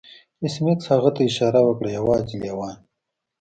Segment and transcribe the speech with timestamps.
[0.41, 2.75] ایس میکس هغه ته اشاره وکړه یوازې لیوان